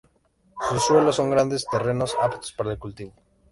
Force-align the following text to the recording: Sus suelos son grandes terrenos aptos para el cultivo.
Sus 0.67 0.83
suelos 0.83 1.15
son 1.15 1.29
grandes 1.29 1.67
terrenos 1.69 2.17
aptos 2.19 2.51
para 2.53 2.71
el 2.71 2.79
cultivo. 2.79 3.13